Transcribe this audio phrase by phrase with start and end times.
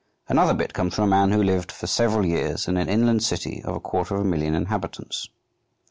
[0.27, 3.61] Another bit comes from a man who lived for several years in an inland city
[3.63, 5.29] of a quarter of a million inhabitants.